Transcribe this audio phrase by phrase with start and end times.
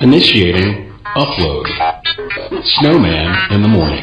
[0.00, 1.68] Initiating upload.
[2.64, 4.00] Snowman in the morning.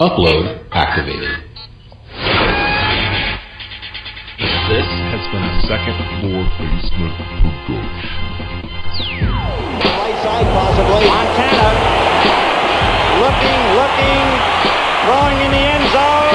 [0.00, 1.30] Upload activated.
[4.66, 7.78] This has been a second floor basement production.
[9.78, 11.06] Right side possibly.
[11.06, 11.70] Montana
[13.22, 14.26] looking, looking,
[15.06, 16.34] throwing in the end zone.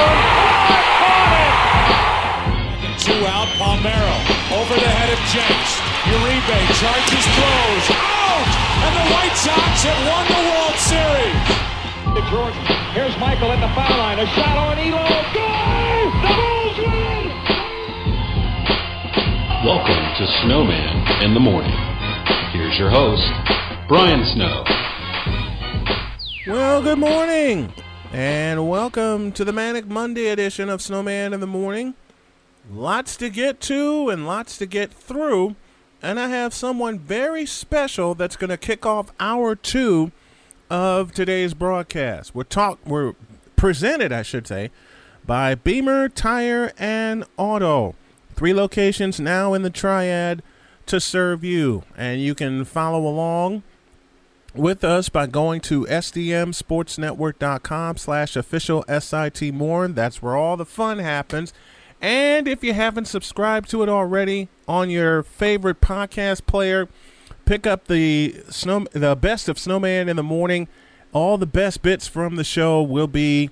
[3.03, 4.15] Two out, Palmeiro
[4.63, 5.83] over the head of Jenks.
[6.07, 8.49] Uribe charges, throws, out!
[8.85, 11.53] And the White Sox have won the World Series.
[12.33, 12.63] Jordan.
[12.93, 14.17] Here's Michael at the foul line.
[14.17, 15.05] A shot on Ehlo.
[15.33, 16.09] Good!
[16.23, 17.25] The Bulls win!
[19.63, 21.77] Welcome to Snowman in the morning.
[22.51, 23.23] Here's your host,
[23.87, 24.63] Brian Snow.
[26.47, 27.71] Well, good morning,
[28.11, 31.93] and welcome to the Manic Monday edition of Snowman in the Morning.
[32.71, 35.55] Lots to get to and lots to get through,
[36.03, 40.11] and I have someone very special that's going to kick off hour two
[40.69, 42.35] of today's broadcast.
[42.35, 43.13] We're talk we're
[43.55, 44.69] presented, I should say,
[45.25, 47.95] by Beamer Tire and Auto.
[48.35, 50.43] Three locations now in the triad
[50.87, 53.63] to serve you, and you can follow along
[54.53, 60.99] with us by going to sdmsportsnetwork.com slash official SIT Morn that's where all the fun
[60.99, 61.53] happens
[62.03, 66.87] and if you haven't subscribed to it already on your favorite podcast player
[67.45, 70.67] pick up the snow the best of snowman in the morning
[71.13, 73.49] all the best bits from the show will be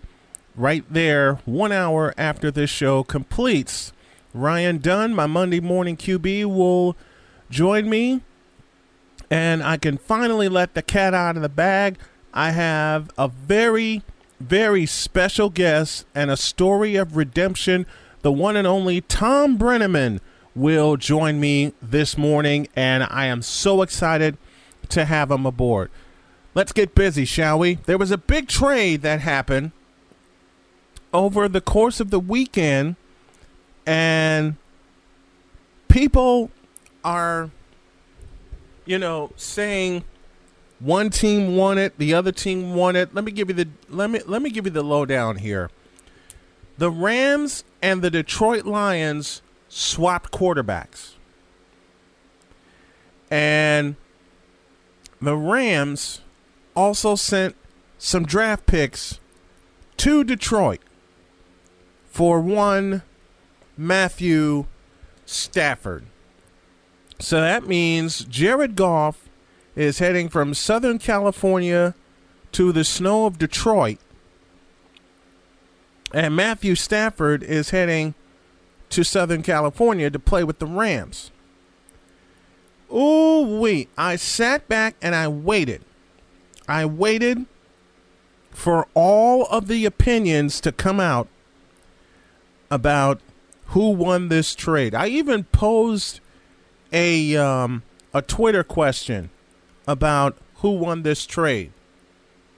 [0.56, 3.92] right there one hour after this show completes
[4.34, 6.96] ryan dunn my monday morning qb will
[7.50, 8.22] join me
[9.32, 11.98] and I can finally let the cat out of the bag.
[12.34, 14.04] I have a very,
[14.42, 17.86] very special guest and a story of redemption.
[18.22, 20.20] The one and only Tom Brennaman
[20.56, 24.38] will join me this morning, and I am so excited
[24.90, 25.90] to have him aboard.
[26.54, 27.76] Let's get busy, shall we?
[27.86, 29.72] There was a big trade that happened
[31.14, 32.96] over the course of the weekend,
[33.86, 34.58] and
[35.88, 36.52] people
[37.04, 37.50] are
[38.86, 40.04] you know, saying
[40.80, 43.14] one team won it, the other team won it.
[43.14, 45.70] Let me give you the let me let me give you the lowdown here.
[46.82, 51.12] The Rams and the Detroit Lions swapped quarterbacks.
[53.30, 53.98] And
[55.22, 56.22] the Rams
[56.76, 57.56] also sent
[58.00, 59.20] some draft picks
[59.98, 60.82] to Detroit
[62.10, 63.04] for one
[63.78, 64.66] Matthew
[65.28, 66.08] Stafford.
[67.20, 69.30] So that means Jared Goff
[69.76, 71.94] is heading from Southern California
[72.54, 74.00] to the snow of Detroit.
[76.14, 78.16] And Matthew Stafford is heading
[78.90, 81.32] to Southern California to play with the Rams.
[82.94, 83.90] Ooh, wait.
[83.98, 85.84] I sat back and I waited.
[86.68, 87.46] I waited
[88.52, 91.30] for all of the opinions to come out
[92.70, 93.22] about
[93.68, 94.94] who won this trade.
[94.94, 96.20] I even posed
[96.92, 97.84] a um,
[98.14, 99.30] a Twitter question
[99.88, 101.72] about who won this trade.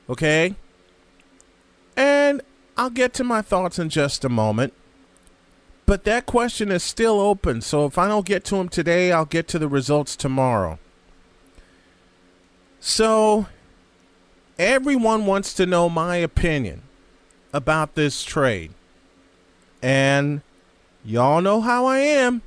[0.10, 0.56] Okay?
[2.76, 4.74] I'll get to my thoughts in just a moment.
[5.86, 9.26] But that question is still open, so if I don't get to them today, I'll
[9.26, 10.80] get to the results tomorrow.
[12.80, 13.48] So,
[14.58, 16.84] everyone wants to know my opinion
[17.52, 18.72] about this trade.
[19.82, 20.42] And
[21.04, 22.42] y'all know how I am.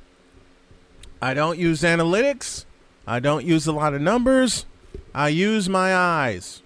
[1.21, 2.65] I don't use analytics.
[3.05, 4.65] I don't use a lot of numbers.
[5.13, 6.61] I use my eyes.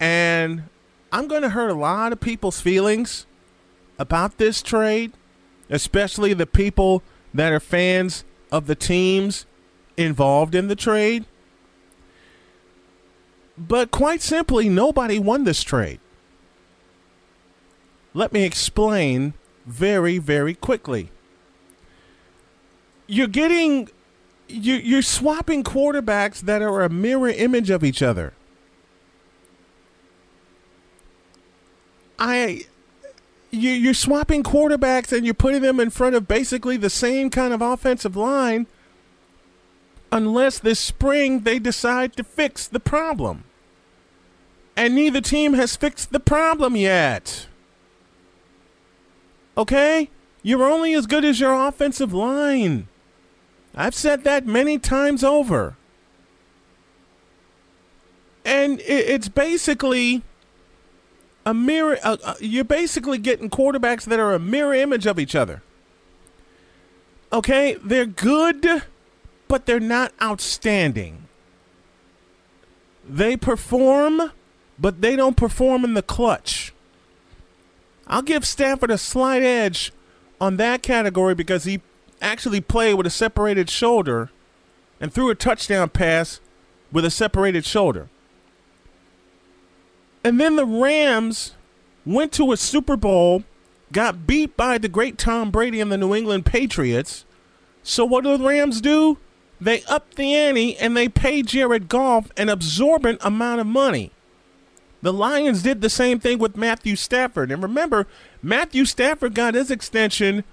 [0.00, 0.64] And
[1.12, 3.26] I'm going to hurt a lot of people's feelings
[3.98, 5.12] about this trade,
[5.68, 7.02] especially the people
[7.34, 9.46] that are fans of the teams
[9.96, 11.24] involved in the trade.
[13.56, 15.98] But quite simply, nobody won this trade.
[18.14, 19.34] Let me explain
[19.66, 21.10] very, very quickly
[23.08, 23.88] you're getting
[24.46, 28.34] you you're swapping quarterbacks that are a mirror image of each other.
[32.18, 32.66] I
[33.50, 37.52] you you're swapping quarterbacks and you're putting them in front of basically the same kind
[37.52, 38.66] of offensive line
[40.10, 43.44] unless this spring they decide to fix the problem.
[44.76, 47.48] And neither team has fixed the problem yet.
[49.56, 50.08] Okay?
[50.42, 52.86] You're only as good as your offensive line.
[53.74, 55.76] I've said that many times over.
[58.44, 60.22] And it's basically
[61.48, 61.98] a mirror.
[62.40, 65.62] You're basically getting quarterbacks that are a mirror image of each other.
[67.32, 68.82] Okay, they're good,
[69.48, 71.24] but they're not outstanding.
[73.08, 74.32] They perform,
[74.78, 76.74] but they don't perform in the clutch.
[78.06, 79.90] I'll give Stafford a slight edge
[80.38, 81.80] on that category because he
[82.20, 84.30] actually played with a separated shoulder
[85.00, 86.40] and threw a touchdown pass
[86.92, 88.10] with a separated shoulder.
[90.24, 91.54] And then the Rams
[92.04, 93.44] went to a Super Bowl,
[93.92, 97.24] got beat by the great Tom Brady and the New England Patriots.
[97.82, 99.18] So what do the Rams do?
[99.60, 104.12] They up the ante and they pay Jared Goff an absorbent amount of money.
[105.00, 107.52] The Lions did the same thing with Matthew Stafford.
[107.52, 108.06] And remember,
[108.42, 110.44] Matthew Stafford got his extension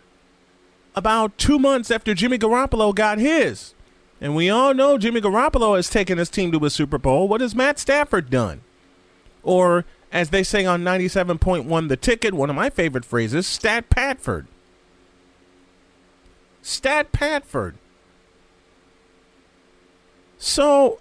[0.95, 3.73] about two months after Jimmy Garoppolo got his.
[4.21, 7.27] And we all know Jimmy Garoppolo has taken his team to a Super Bowl.
[7.27, 8.61] What has Matt Stafford done?
[9.45, 14.47] Or, as they say on 97.1 The Ticket, one of my favorite phrases, Stat Patford.
[16.61, 17.75] Stat Patford.
[20.37, 20.99] So,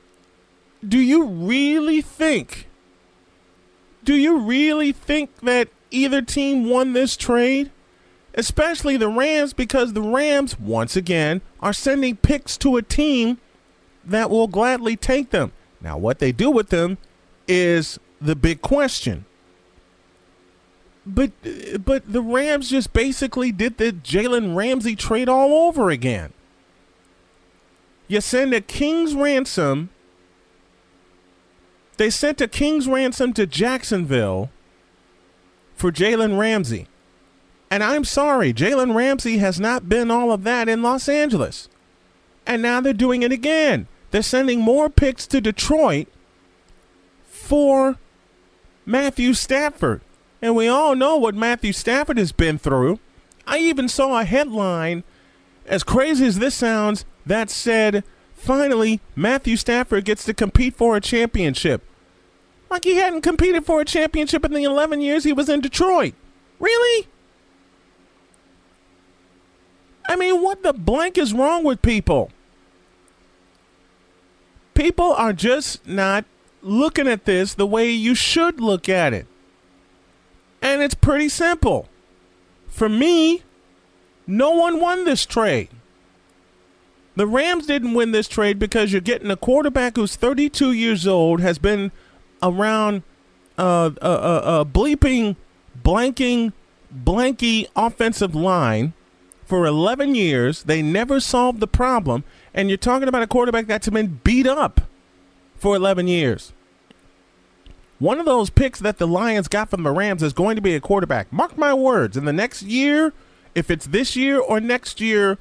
[0.87, 2.69] do you really think
[4.05, 7.70] do you really think that either team won this trade?
[8.35, 13.38] Especially the Rams, because the Rams, once again, are sending picks to a team
[14.05, 15.52] that will gladly take them.
[15.81, 16.99] Now, what they do with them
[17.49, 19.25] is the big question.
[21.06, 21.32] But
[21.85, 26.32] but the Rams just basically did the Jalen Ramsey trade all over again.
[28.09, 29.91] You send a king's ransom
[31.97, 34.50] they sent a king's ransom to Jacksonville
[35.76, 36.88] for Jalen Ramsey.
[37.71, 41.69] And I'm sorry, Jalen Ramsey has not been all of that in Los Angeles.
[42.47, 43.87] And now they're doing it again.
[44.11, 46.09] They're sending more picks to Detroit
[47.26, 47.97] for
[48.86, 50.00] Matthew Stafford.
[50.42, 52.98] And we all know what Matthew Stafford has been through.
[53.46, 55.04] I even saw a headline,
[55.66, 58.04] as crazy as this sounds, that said
[58.34, 61.82] finally, Matthew Stafford gets to compete for a championship.
[62.70, 66.14] Like he hadn't competed for a championship in the 11 years he was in Detroit.
[66.58, 67.06] Really?
[70.08, 72.30] I mean, what the blank is wrong with people?
[74.75, 76.25] People are just not
[76.64, 79.26] looking at this the way you should look at it.
[80.62, 81.88] And it's pretty simple.
[82.69, 83.43] For me,
[84.26, 85.69] no one won this trade.
[87.16, 91.40] The Rams didn't win this trade because you're getting a quarterback who's 32 years old,
[91.40, 91.93] has been
[92.43, 93.02] around
[93.56, 95.37] uh, a, a, a bleeping,
[95.81, 96.52] blanking,
[96.93, 98.94] blanky offensive line
[99.44, 100.64] for 11 years.
[100.64, 102.25] They never solved the problem.
[102.52, 104.81] And you're talking about a quarterback that's been beat up
[105.56, 106.52] for 11 years.
[107.98, 110.74] One of those picks that the Lions got from the Rams is going to be
[110.74, 111.32] a quarterback.
[111.32, 112.16] Mark my words.
[112.16, 113.12] In the next year,
[113.54, 115.38] if it's this year or next year,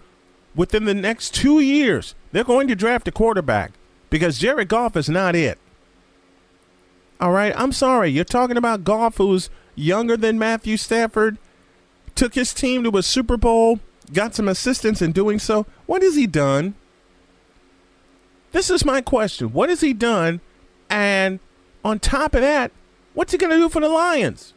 [0.56, 3.74] within the next two years, they're going to draft a quarterback
[4.10, 5.57] because Jared Goff is not it.
[7.19, 8.10] All right, I'm sorry.
[8.10, 11.38] You're talking about Goff, who's younger than Matthew Stafford,
[12.15, 13.80] took his team to a Super Bowl,
[14.12, 15.65] got some assistance in doing so.
[15.86, 16.75] What has he done?
[18.54, 19.52] This is my question.
[19.52, 20.40] What has he done?
[20.90, 21.40] And
[21.84, 22.72] on top of that,
[23.14, 24.54] what's he going to do for the Lions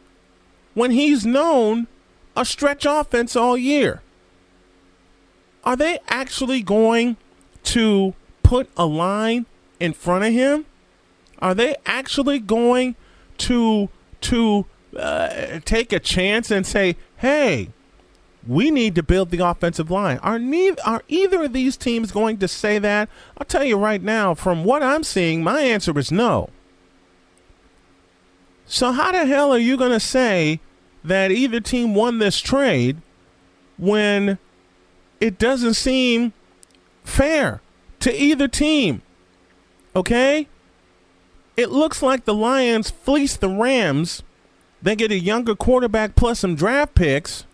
[0.75, 1.87] when he's known
[2.35, 4.01] a stretch offense all year?
[5.63, 7.17] Are they actually going
[7.63, 8.13] to
[8.43, 9.47] put a line
[9.79, 10.67] in front of him?
[11.39, 12.95] Are they actually going
[13.39, 13.89] to
[14.21, 17.69] to uh, take a chance and say, "Hey,
[18.47, 20.17] we need to build the offensive line"?
[20.19, 23.09] Are neither are either of these teams going to say that?
[23.37, 26.49] I'll tell you right now, from what I'm seeing, my answer is no.
[28.65, 30.59] So how the hell are you going to say
[31.03, 32.97] that either team won this trade
[33.77, 34.37] when
[35.21, 36.33] it doesn't seem
[37.03, 37.61] fair
[38.01, 39.01] to either team.
[39.95, 40.47] Okay?
[41.55, 44.21] It looks like the Lions fleece the Rams.
[44.81, 47.45] They get a younger quarterback plus some draft picks.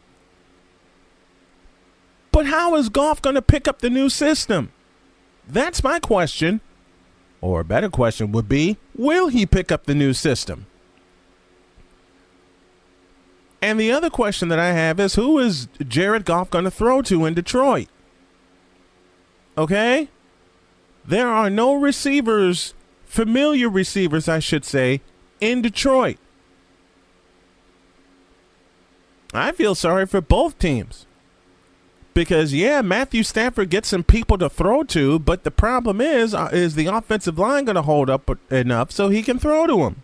[2.33, 4.73] But how is Goff going to pick up the new system?
[5.47, 6.61] That's my question.
[7.41, 10.65] Or a better question would be will he pick up the new system?
[13.61, 17.01] And the other question that I have is who is Jared Goff going to throw
[17.03, 17.87] to in Detroit?
[19.55, 20.09] Okay?
[21.05, 22.73] There are no receivers,
[23.05, 25.01] familiar receivers, I should say,
[25.39, 26.17] in Detroit.
[29.33, 31.05] I feel sorry for both teams
[32.13, 36.49] because yeah, Matthew Stafford gets some people to throw to, but the problem is uh,
[36.51, 40.01] is the offensive line going to hold up enough so he can throw to him?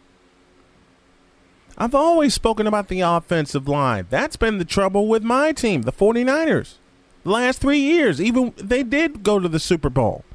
[1.77, 4.07] I've always spoken about the offensive line.
[4.09, 6.75] That's been the trouble with my team, the 49ers.
[7.23, 10.25] The last 3 years, even they did go to the Super Bowl.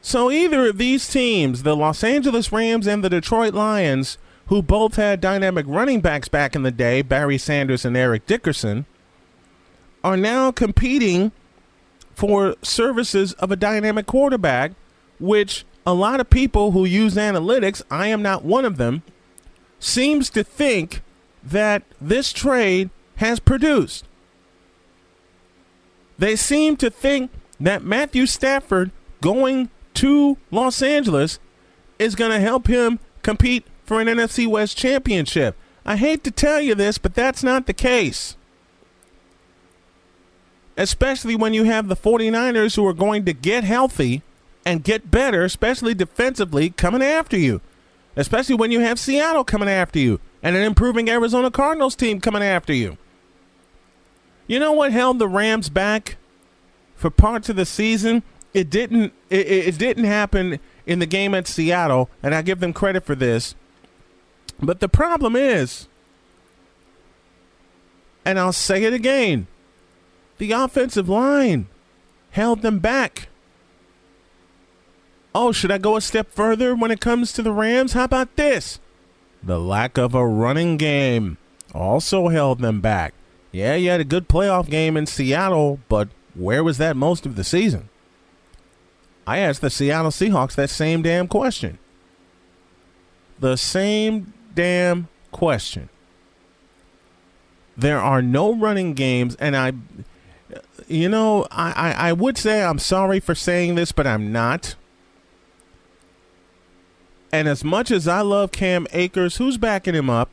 [0.00, 4.18] So either of these teams, the Los Angeles Rams and the Detroit Lions,
[4.52, 8.84] who both had dynamic running backs back in the day, Barry Sanders and Eric Dickerson,
[10.04, 11.32] are now competing
[12.14, 14.72] for services of a dynamic quarterback,
[15.18, 19.02] which a lot of people who use analytics, I am not one of them,
[19.78, 21.00] seems to think
[21.42, 24.04] that this trade has produced.
[26.18, 28.90] They seem to think that Matthew Stafford
[29.22, 31.38] going to Los Angeles
[31.98, 35.54] is going to help him compete for an NFC West championship.
[35.84, 38.38] I hate to tell you this, but that's not the case.
[40.78, 44.22] Especially when you have the 49ers who are going to get healthy
[44.64, 47.60] and get better, especially defensively, coming after you.
[48.16, 52.42] Especially when you have Seattle coming after you and an improving Arizona Cardinals team coming
[52.42, 52.96] after you.
[54.46, 56.16] You know what held the Rams back
[56.96, 58.22] for parts of the season?
[58.54, 62.72] It didn't it, it didn't happen in the game at Seattle, and I give them
[62.72, 63.54] credit for this.
[64.62, 65.88] But the problem is,
[68.24, 69.48] and I'll say it again,
[70.38, 71.66] the offensive line
[72.30, 73.28] held them back.
[75.34, 77.94] Oh, should I go a step further when it comes to the Rams?
[77.94, 78.78] How about this?
[79.42, 81.38] The lack of a running game
[81.74, 83.14] also held them back.
[83.50, 87.34] Yeah, you had a good playoff game in Seattle, but where was that most of
[87.34, 87.88] the season?
[89.26, 91.78] I asked the Seattle Seahawks that same damn question.
[93.40, 95.88] The same damn question.
[97.76, 99.72] There are no running games, and I,
[100.86, 104.74] you know, I, I, I would say I'm sorry for saying this, but I'm not.
[107.32, 110.30] And as much as I love Cam Akers, who's backing him up?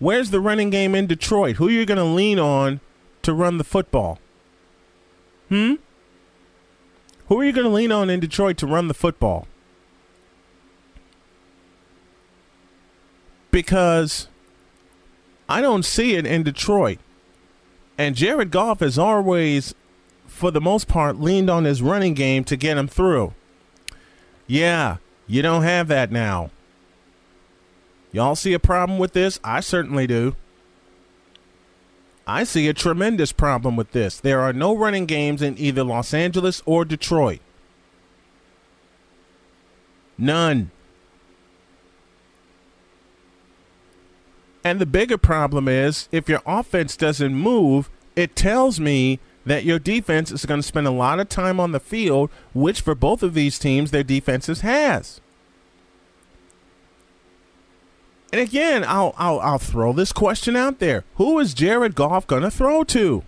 [0.00, 1.56] Where's the running game in Detroit?
[1.56, 2.80] Who are you going to lean on
[3.22, 4.18] to run the football?
[5.50, 5.74] Hmm?
[7.28, 9.46] Who are you going to lean on in Detroit to run the football?
[13.50, 14.28] Because
[15.48, 16.98] I don't see it in Detroit.
[17.98, 19.74] And Jared Goff has always,
[20.26, 23.34] for the most part, leaned on his running game to get him through.
[24.46, 26.50] Yeah, you don't have that now.
[28.12, 29.38] Y'all see a problem with this?
[29.44, 30.34] I certainly do.
[32.26, 34.18] I see a tremendous problem with this.
[34.18, 37.40] There are no running games in either Los Angeles or Detroit.
[40.16, 40.70] None.
[44.62, 49.78] And the bigger problem is if your offense doesn't move, it tells me that your
[49.78, 53.22] defense is going to spend a lot of time on the field, which for both
[53.22, 55.20] of these teams, their defenses has.
[58.32, 61.04] And again, I'll, I'll, I'll throw this question out there.
[61.16, 63.24] Who is Jared Goff going to throw to?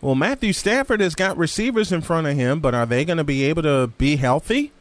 [0.00, 3.24] Well, Matthew Stafford has got receivers in front of him, but are they going to
[3.24, 4.72] be able to be healthy?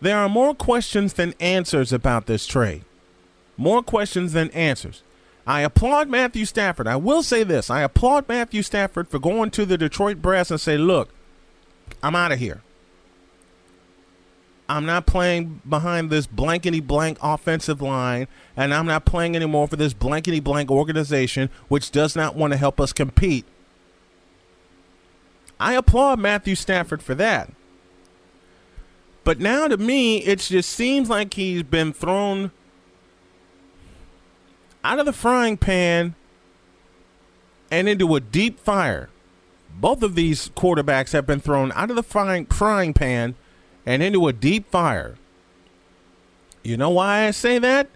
[0.00, 2.84] There are more questions than answers about this trade.
[3.56, 5.02] More questions than answers.
[5.46, 6.86] I applaud Matthew Stafford.
[6.86, 7.70] I will say this.
[7.70, 11.10] I applaud Matthew Stafford for going to the Detroit Brass and say, look,
[12.02, 12.62] I'm out of here.
[14.66, 19.76] I'm not playing behind this blankety blank offensive line, and I'm not playing anymore for
[19.76, 23.44] this blankety blank organization, which does not want to help us compete.
[25.60, 27.52] I applaud Matthew Stafford for that.
[29.22, 32.50] But now to me, it just seems like he's been thrown
[34.84, 36.14] out of the frying pan
[37.70, 39.08] and into a deep fire.
[39.76, 43.34] Both of these quarterbacks have been thrown out of the frying, frying pan
[43.84, 45.16] and into a deep fire.
[46.62, 47.88] You know why I say that?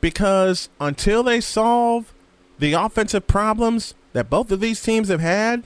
[0.00, 2.14] Because until they solve
[2.58, 5.64] the offensive problems that both of these teams have had,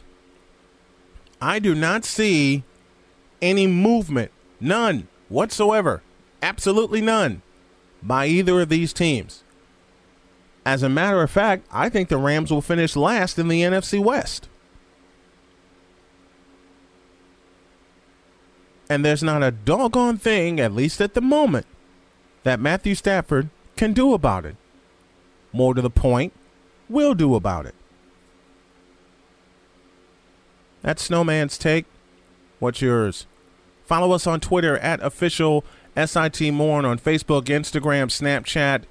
[1.40, 2.64] I do not see
[3.40, 6.02] any movement, none whatsoever,
[6.42, 7.42] absolutely none,
[8.02, 9.44] by either of these teams.
[10.68, 13.98] As a matter of fact, I think the Rams will finish last in the NFC
[13.98, 14.50] West.
[18.90, 21.64] And there's not a doggone thing, at least at the moment,
[22.42, 24.56] that Matthew Stafford can do about it.
[25.54, 26.34] More to the point,
[26.86, 27.74] will do about it.
[30.82, 31.86] That's Snowman's take.
[32.58, 33.24] What's yours?
[33.86, 35.64] Follow us on Twitter at official
[35.96, 38.82] SIT Morn on Facebook, Instagram, Snapchat,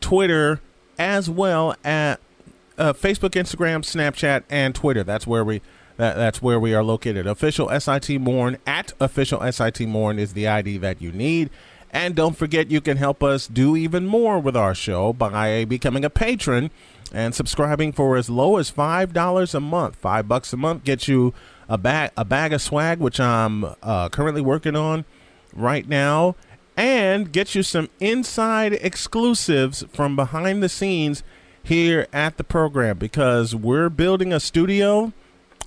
[0.00, 0.62] Twitter,
[0.98, 2.20] as well at
[2.78, 5.02] uh, Facebook, Instagram, Snapchat, and Twitter.
[5.02, 5.62] That's where we
[5.96, 7.26] that, that's where we are located.
[7.26, 11.50] Official SIT Morn at official SIT Morn is the ID that you need.
[11.90, 16.04] And don't forget, you can help us do even more with our show by becoming
[16.04, 16.70] a patron
[17.12, 19.96] and subscribing for as low as five dollars a month.
[19.96, 21.32] Five bucks a month gets you
[21.68, 25.04] a bag a bag of swag, which I'm uh, currently working on
[25.54, 26.36] right now,
[26.76, 31.22] and get you some inside exclusives from behind the scenes
[31.62, 35.12] here at the program because we're building a studio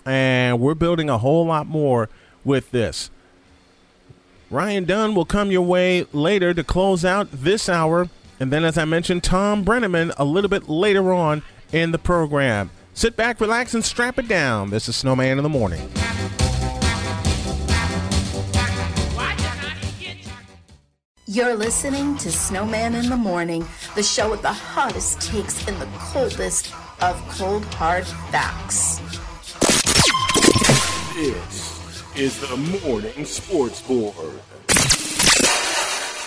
[0.06, 2.10] and we're building a whole lot more
[2.46, 3.10] with this.
[4.50, 8.10] Ryan Dunn will come your way later to close out this hour.
[8.39, 12.72] And then, as I mentioned, Tom Brennaman a little bit later on in the program.
[12.94, 14.72] Sit back, relax, and strap it down.
[14.72, 15.89] This is Snowman in the Morning.
[21.32, 25.86] You're listening to Snowman in the Morning, the show with the hottest takes and the
[26.00, 28.98] coldest of cold hard facts.
[31.14, 34.40] This is the Morning Sports Board.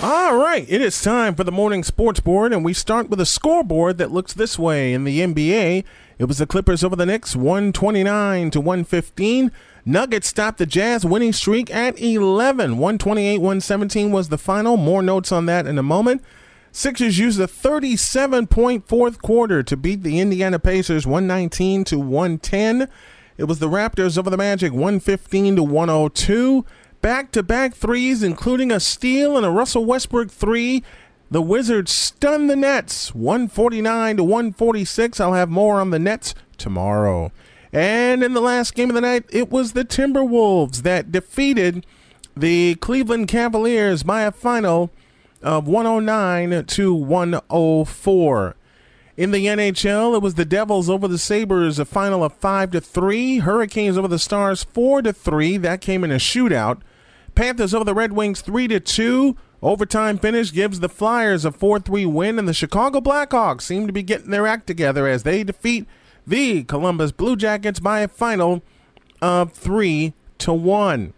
[0.01, 3.27] All right, it is time for the morning sports board, and we start with a
[3.27, 4.93] scoreboard that looks this way.
[4.93, 5.85] In the NBA,
[6.19, 9.51] it was the Clippers over the Knicks, 129 to 115.
[9.85, 12.79] Nuggets stopped the Jazz winning streak at 11.
[12.79, 14.77] 128 117 was the final.
[14.77, 16.23] More notes on that in a moment.
[16.71, 22.89] Sixers used a 37 point fourth quarter to beat the Indiana Pacers 119 to 110.
[23.37, 26.65] It was the Raptors over the Magic 115 to 102
[27.01, 30.85] back to back threes, including a steal and a Russell Westbrook three.
[31.31, 35.19] The Wizards stunned the Nets 149 to 146.
[35.19, 37.33] I'll have more on the Nets tomorrow.
[37.73, 41.87] And in the last game of the night, it was the Timberwolves that defeated
[42.37, 44.91] the Cleveland Cavaliers by a final
[45.43, 48.57] of 109 to 104.
[49.17, 52.81] In the NHL, it was the Devils over the Sabres, a final of 5 to
[52.81, 53.39] 3.
[53.39, 55.57] Hurricanes over the Stars 4 to 3.
[55.59, 56.81] That came in a shootout.
[57.35, 59.37] Panthers over the Red Wings 3 to 2.
[59.63, 63.93] Overtime finish gives the Flyers a 4 3 win, and the Chicago Blackhawks seem to
[63.93, 65.87] be getting their act together as they defeat
[66.27, 68.63] the Columbus Blue Jackets by a final
[69.21, 71.13] of 3 to 1.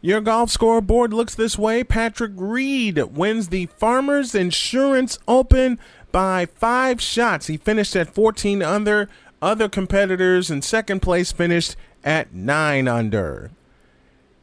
[0.00, 1.82] Your golf scoreboard looks this way.
[1.82, 5.78] Patrick Reed wins the Farmers Insurance Open
[6.12, 7.48] by five shots.
[7.48, 9.08] He finished at 14 under.
[9.42, 13.50] Other competitors in second place finished at 9 under.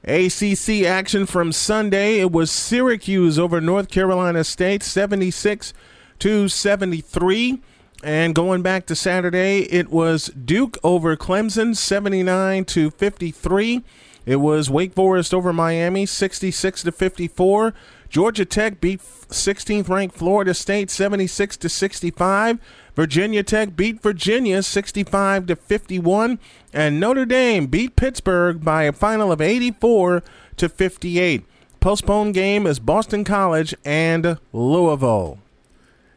[0.03, 2.19] ACC action from Sunday.
[2.19, 5.73] It was Syracuse over North Carolina State, 76
[6.19, 7.61] to 73.
[8.03, 13.81] And going back to Saturday, it was Duke over Clemson, 79 to 53.
[14.25, 17.73] It was Wake Forest over Miami, 66 to 54.
[18.09, 22.59] Georgia Tech beat 16th ranked Florida State 76 to 65.
[22.93, 26.39] Virginia Tech beat Virginia 65 to 51
[26.73, 30.23] and Notre Dame beat Pittsburgh by a final of 84
[30.57, 31.45] to 58.
[31.79, 35.39] Postponed game is Boston College and Louisville.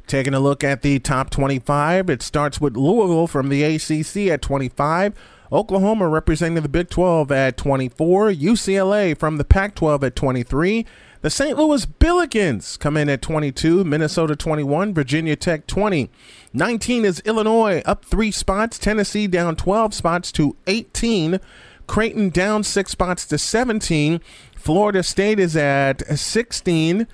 [0.07, 4.41] Taking a look at the top 25, it starts with Louisville from the ACC at
[4.41, 5.15] 25.
[5.51, 8.31] Oklahoma representing the Big 12 at 24.
[8.31, 10.87] UCLA from the Pac 12 at 23.
[11.23, 11.59] The St.
[11.59, 16.09] Louis Billikens come in at 22, Minnesota 21, Virginia Tech 20.
[16.53, 18.79] 19 is Illinois, up three spots.
[18.79, 21.41] Tennessee down 12 spots to 18.
[21.89, 24.21] Creighton down six spots to 17.
[24.57, 27.09] Florida State is at 16.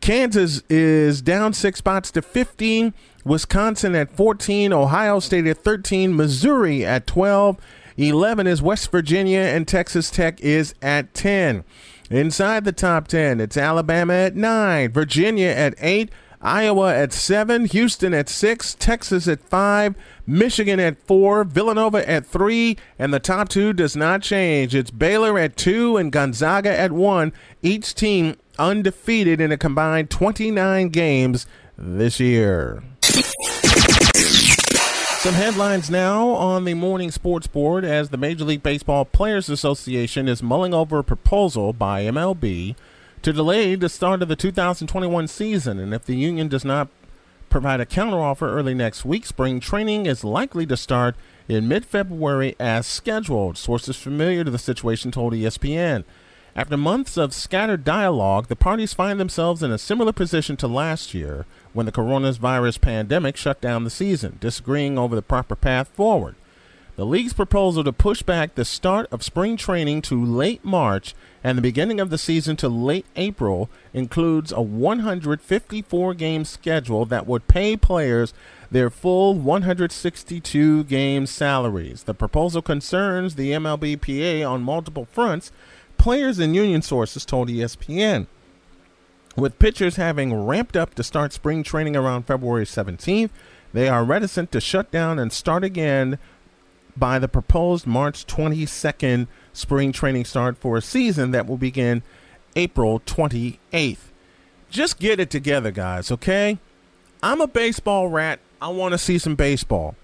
[0.00, 2.94] Kansas is down six spots to 15.
[3.24, 4.72] Wisconsin at 14.
[4.72, 6.16] Ohio State at 13.
[6.16, 7.58] Missouri at 12.
[7.98, 11.64] 11 is West Virginia, and Texas Tech is at 10.
[12.10, 18.14] Inside the top 10, it's Alabama at 9, Virginia at 8, Iowa at 7, Houston
[18.14, 19.94] at 6, Texas at 5,
[20.26, 24.74] Michigan at 4, Villanova at 3, and the top 2 does not change.
[24.74, 27.32] It's Baylor at 2 and Gonzaga at 1,
[27.62, 32.82] each team undefeated in a combined 29 games this year.
[35.20, 40.28] Some headlines now on the morning sports board as the Major League Baseball Players Association
[40.28, 42.76] is mulling over a proposal by MLB
[43.22, 45.80] to delay the start of the 2021 season.
[45.80, 46.88] And if the union does not
[47.50, 51.16] provide a counteroffer early next week, spring training is likely to start
[51.48, 53.58] in mid February as scheduled.
[53.58, 56.04] Sources familiar to the situation told ESPN.
[56.58, 61.14] After months of scattered dialogue, the parties find themselves in a similar position to last
[61.14, 66.34] year when the coronavirus pandemic shut down the season, disagreeing over the proper path forward.
[66.96, 71.56] The league's proposal to push back the start of spring training to late March and
[71.56, 77.46] the beginning of the season to late April includes a 154 game schedule that would
[77.46, 78.34] pay players
[78.68, 82.02] their full 162 game salaries.
[82.02, 85.52] The proposal concerns the MLBPA on multiple fronts,
[85.98, 88.26] players and union sources told ESPN.
[89.36, 93.30] With pitchers having ramped up to start spring training around February 17th,
[93.72, 96.18] they are reticent to shut down and start again
[96.96, 102.02] by the proposed March 22nd spring training start for a season that will begin
[102.56, 103.98] April 28th.
[104.70, 106.58] Just get it together, guys, okay?
[107.22, 108.40] I'm a baseball rat.
[108.60, 109.94] I want to see some baseball.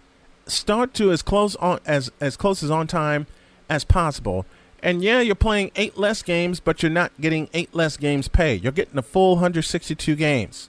[0.47, 3.27] Start to as close on as as close as on time
[3.69, 4.47] as possible.
[4.85, 8.55] And yeah, you're playing eight less games, but you're not getting eight less games pay.
[8.55, 10.69] You're getting a full 162 games.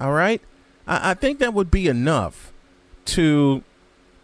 [0.00, 0.42] All right,
[0.84, 2.52] I, I think that would be enough
[3.06, 3.62] to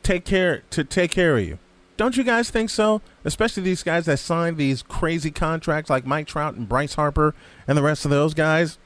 [0.03, 1.61] take care to take care of you.
[1.97, 3.01] Don't you guys think so?
[3.25, 7.33] Especially these guys that signed these crazy contracts like Mike Trout and Bryce Harper
[7.69, 8.77] and the rest of those guys.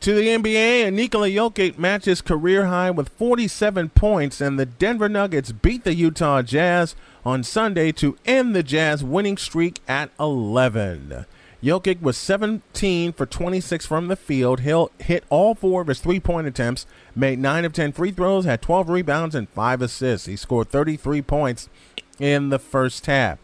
[0.00, 5.08] To the NBA, and Nikola Jokic matches career high with 47 points, and the Denver
[5.08, 11.26] Nuggets beat the Utah Jazz on Sunday to end the Jazz winning streak at 11.
[11.60, 14.60] Jokic was 17 for 26 from the field.
[14.60, 18.44] He'll hit all four of his three point attempts, made 9 of 10 free throws,
[18.44, 20.26] had 12 rebounds, and 5 assists.
[20.26, 21.68] He scored 33 points
[22.20, 23.38] in the first half.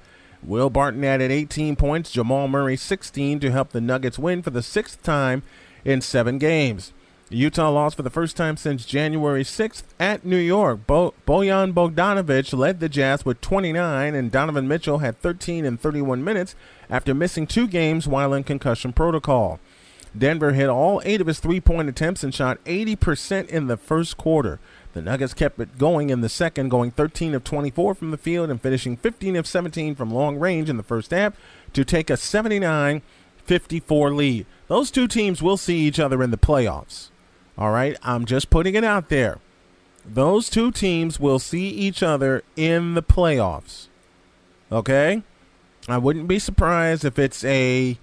[0.44, 4.62] Will Barton added 18 points, Jamal Murray 16 to help the Nuggets win for the
[4.62, 5.42] sixth time
[5.84, 6.92] in seven games.
[7.32, 10.86] Utah lost for the first time since January 6th at New York.
[10.86, 16.22] Bo- Bojan Bogdanovic led the Jazz with 29, and Donovan Mitchell had 13 in 31
[16.22, 16.54] minutes
[16.90, 19.58] after missing two games while in concussion protocol.
[20.16, 24.18] Denver hit all eight of his three point attempts and shot 80% in the first
[24.18, 24.60] quarter.
[24.92, 28.50] The Nuggets kept it going in the second, going 13 of 24 from the field
[28.50, 31.34] and finishing 15 of 17 from long range in the first half
[31.72, 33.00] to take a 79
[33.44, 34.46] 54 lead.
[34.68, 37.10] Those two teams will see each other in the playoffs.
[37.58, 39.38] All right, I'm just putting it out there.
[40.04, 43.88] Those two teams will see each other in the playoffs.
[44.70, 45.22] Okay?
[45.88, 47.98] I wouldn't be surprised if it's a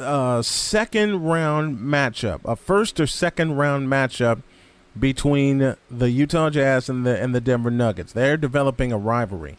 [0.00, 4.42] uh, second round matchup, a first or second round matchup
[4.98, 8.12] between the Utah Jazz and the and the Denver Nuggets.
[8.12, 9.58] They're developing a rivalry.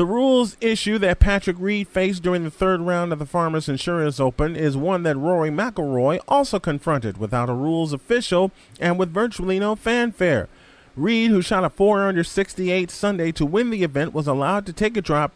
[0.00, 4.18] The rules issue that Patrick Reed faced during the third round of the Farmers Insurance
[4.18, 9.58] Open is one that Rory McIlroy also confronted without a rules official and with virtually
[9.58, 10.48] no fanfare.
[10.96, 14.72] Reed, who shot a 4 under 68 Sunday to win the event, was allowed to
[14.72, 15.34] take a drop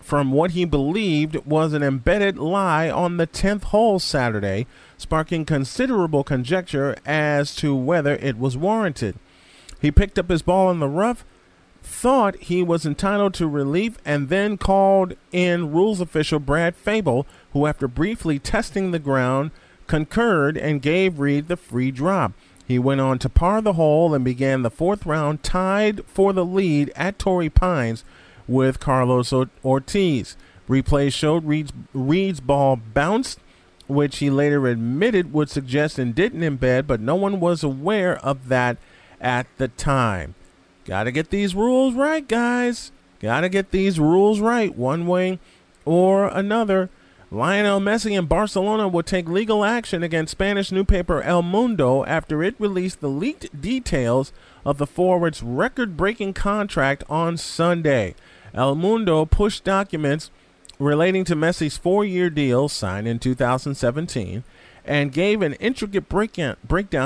[0.00, 4.66] from what he believed was an embedded lie on the 10th hole Saturday,
[4.98, 9.14] sparking considerable conjecture as to whether it was warranted.
[9.80, 11.24] He picked up his ball in the rough,
[11.84, 17.66] thought he was entitled to relief and then called in rules official Brad Fabel, who,
[17.66, 19.50] after briefly testing the ground,
[19.86, 22.32] concurred and gave Reed the free drop.
[22.66, 26.44] He went on to par the hole and began the fourth round tied for the
[26.44, 28.04] lead at Torrey Pines
[28.48, 29.32] with Carlos
[29.64, 30.36] Ortiz.
[30.68, 33.38] Replay showed Reed's, Reed's ball bounced,
[33.86, 38.48] which he later admitted would suggest and didn't embed, but no one was aware of
[38.48, 38.78] that
[39.20, 40.34] at the time.
[40.84, 42.92] Got to get these rules right, guys.
[43.20, 45.38] Got to get these rules right one way
[45.84, 46.90] or another.
[47.30, 52.54] Lionel Messi and Barcelona will take legal action against Spanish newspaper El Mundo after it
[52.58, 54.32] released the leaked details
[54.64, 58.14] of the forward's record breaking contract on Sunday.
[58.52, 60.30] El Mundo pushed documents
[60.78, 64.44] relating to Messi's four year deal signed in 2017
[64.84, 66.56] and gave an intricate breakdown,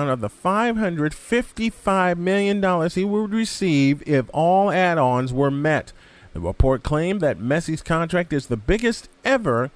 [0.09, 5.93] of the $555 million he would receive if all add ons were met.
[6.33, 9.71] The report claimed that Messi's contract is the biggest ever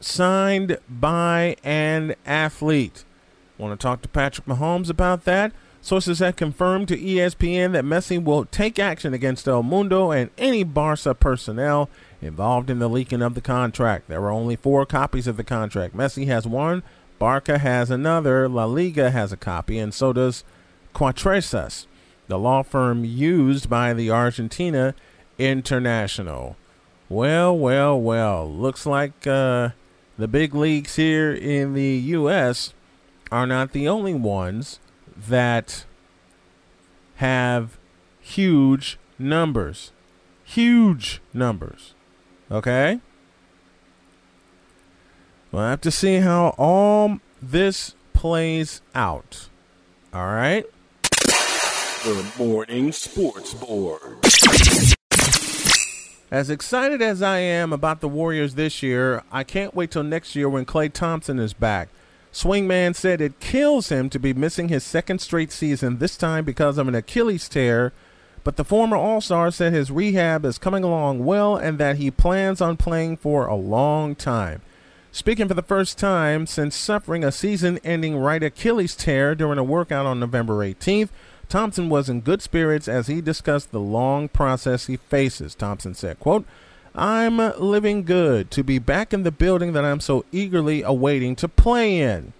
[0.00, 3.04] signed by an athlete.
[3.58, 5.52] Want to talk to Patrick Mahomes about that?
[5.80, 10.62] Sources have confirmed to ESPN that Messi will take action against El Mundo and any
[10.62, 14.06] Barca personnel involved in the leaking of the contract.
[14.08, 15.96] There are only four copies of the contract.
[15.96, 16.84] Messi has one,
[17.22, 20.42] Barca has another, La Liga has a copy, and so does
[20.92, 21.86] Cuatrecasas,
[22.26, 24.96] the law firm used by the Argentina
[25.38, 26.56] International.
[27.08, 28.52] Well, well, well.
[28.52, 29.68] Looks like uh,
[30.18, 32.74] the big leagues here in the U.S.
[33.30, 34.80] are not the only ones
[35.16, 35.84] that
[37.18, 37.78] have
[38.20, 39.92] huge numbers.
[40.42, 41.94] Huge numbers.
[42.50, 42.98] Okay?
[45.52, 49.50] We'll have to see how all this plays out.
[50.14, 50.64] All right?
[51.12, 54.16] The Morning Sports Board.
[56.30, 60.34] As excited as I am about the Warriors this year, I can't wait till next
[60.34, 61.90] year when Klay Thompson is back.
[62.32, 66.78] Swingman said it kills him to be missing his second straight season, this time because
[66.78, 67.92] of an Achilles tear.
[68.42, 72.10] But the former All Star said his rehab is coming along well and that he
[72.10, 74.62] plans on playing for a long time.
[75.14, 79.62] Speaking for the first time since suffering a season ending right Achilles tear during a
[79.62, 81.10] workout on November 18th,
[81.50, 85.54] Thompson was in good spirits as he discussed the long process he faces.
[85.54, 86.46] Thompson said, quote,
[86.94, 91.48] I'm living good to be back in the building that I'm so eagerly awaiting to
[91.48, 92.32] play in.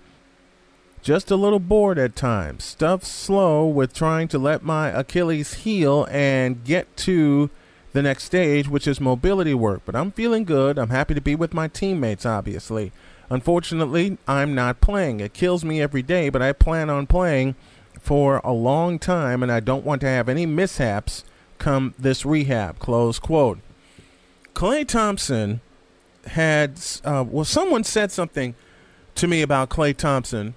[1.02, 2.64] Just a little bored at times.
[2.64, 7.50] Stuff slow with trying to let my Achilles heal and get to
[7.92, 9.82] the next stage, which is mobility work.
[9.84, 10.78] But I'm feeling good.
[10.78, 12.92] I'm happy to be with my teammates, obviously.
[13.30, 15.20] Unfortunately, I'm not playing.
[15.20, 17.54] It kills me every day, but I plan on playing
[18.00, 21.24] for a long time, and I don't want to have any mishaps
[21.58, 22.78] come this rehab.
[22.78, 23.60] Close quote.
[24.54, 25.60] Klay Thompson
[26.26, 28.54] had, uh, well, someone said something
[29.14, 30.54] to me about Klay Thompson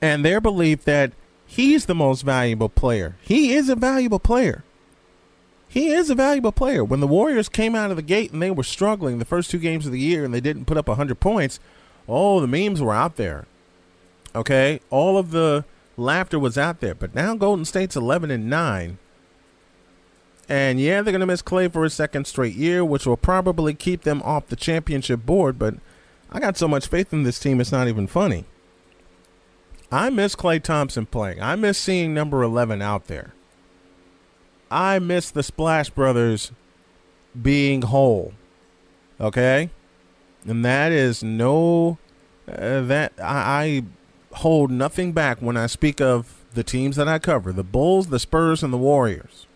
[0.00, 1.12] and their belief that
[1.46, 3.16] he's the most valuable player.
[3.22, 4.64] He is a valuable player
[5.68, 6.84] he is a valuable player.
[6.84, 9.58] When the Warriors came out of the gate and they were struggling the first two
[9.58, 11.58] games of the year and they didn't put up 100 points,
[12.08, 13.46] oh, the memes were out there.
[14.34, 14.80] Okay?
[14.90, 15.64] All of the
[15.96, 16.94] laughter was out there.
[16.94, 18.98] But now Golden State's 11 and 9.
[20.48, 23.74] And yeah, they're going to miss Klay for a second straight year, which will probably
[23.74, 25.58] keep them off the championship board.
[25.58, 25.74] But
[26.30, 28.44] I got so much faith in this team, it's not even funny.
[29.90, 31.40] I miss Klay Thompson playing.
[31.40, 33.34] I miss seeing number 11 out there.
[34.70, 36.52] I miss the Splash Brothers
[37.40, 38.32] being whole.
[39.20, 39.70] Okay?
[40.46, 41.98] And that is no
[42.48, 43.82] uh, that I,
[44.32, 48.08] I hold nothing back when I speak of the teams that I cover, the Bulls,
[48.08, 49.46] the Spurs and the Warriors.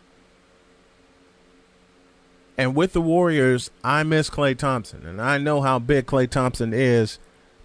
[2.58, 6.74] And with the Warriors, I miss Klay Thompson, and I know how big Klay Thompson
[6.74, 7.18] is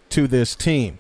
[0.09, 0.99] to this team.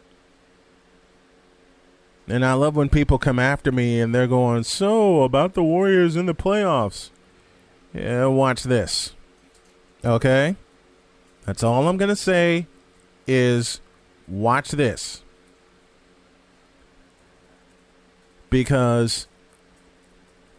[2.27, 6.15] And I love when people come after me and they're going, So, about the Warriors
[6.15, 7.11] in the playoffs.
[7.93, 9.13] Yeah, watch this.
[10.03, 10.55] Okay?
[11.45, 12.67] That's all I'm going to say
[13.27, 13.79] is
[14.27, 15.21] watch this.
[18.49, 19.27] Because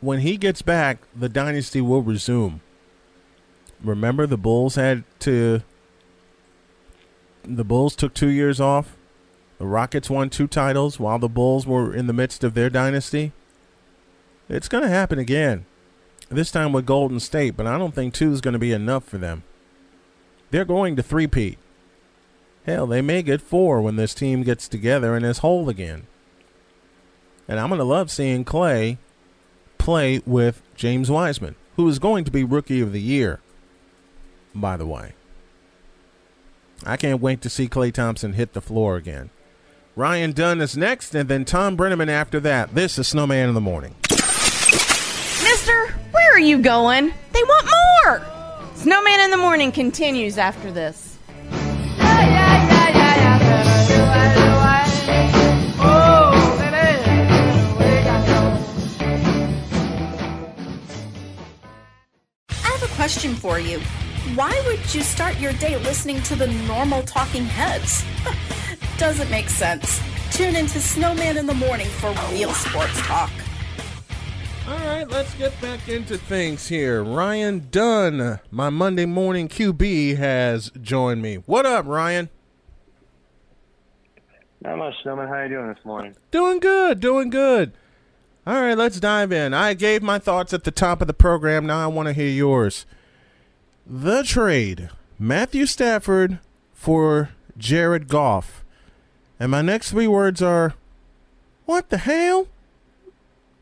[0.01, 2.61] when he gets back, the dynasty will resume.
[3.83, 5.63] Remember, the Bulls had to.
[7.43, 8.96] The Bulls took two years off
[9.59, 13.33] the Rockets won two titles while the Bulls were in the midst of their dynasty.
[14.49, 15.67] It's going to happen again.
[16.29, 19.05] This time with Golden State, but I don't think two is going to be enough
[19.05, 19.45] for them.
[20.51, 21.59] They're going to three-peat.
[22.65, 26.07] Hell, they may get four when this team gets together and is whole again.
[27.47, 28.99] And I'm going to love seeing Klay
[29.79, 33.41] play with James Wiseman, who is going to be Rookie of the Year,
[34.53, 35.13] by the way.
[36.85, 39.31] I can't wait to see Klay Thompson hit the floor again.
[39.99, 42.75] Ryan Dunn is next, and then Tom Brennaman after that.
[42.75, 43.95] This is Snowman in the Morning.
[44.11, 47.15] Mister, where are you going?
[47.33, 47.67] They want
[48.05, 48.23] more!
[48.75, 51.17] Snowman in the Morning continues after this.
[51.99, 52.13] I
[62.51, 63.81] have a question for you.
[64.35, 68.05] Why would you start your day listening to the normal talking heads?
[68.99, 70.01] Doesn't make sense.
[70.31, 73.31] Tune into Snowman in the Morning for real sports talk.
[74.69, 77.05] All right, let's get back into things here.
[77.05, 81.37] Ryan Dunn, my Monday morning QB, has joined me.
[81.37, 82.31] What up, Ryan?
[84.63, 85.29] Not much, Snowman.
[85.29, 86.17] How are you doing this morning?
[86.31, 87.75] Doing good, doing good.
[88.47, 89.53] All right, let's dive in.
[89.53, 91.67] I gave my thoughts at the top of the program.
[91.67, 92.87] Now I want to hear yours.
[93.87, 96.39] The trade Matthew Stafford
[96.73, 98.65] for Jared Goff.
[99.39, 100.75] And my next three words are
[101.67, 102.49] what the hell?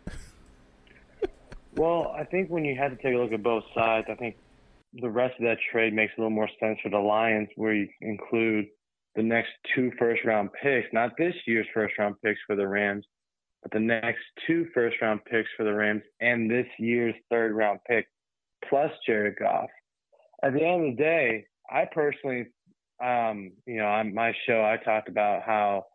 [1.76, 4.36] well, I think when you have to take a look at both sides, I think
[4.92, 7.88] the rest of that trade makes a little more sense for the Lions, where you
[8.00, 8.66] include
[9.16, 13.04] the next two first round picks, not this year's first round picks for the Rams,
[13.62, 17.80] but the next two first round picks for the Rams and this year's third round
[17.88, 18.06] pick,
[18.68, 19.70] plus Jared Goff
[20.44, 22.46] at the end of the day, I personally,
[23.04, 25.86] um, you know, on my show, I talked about how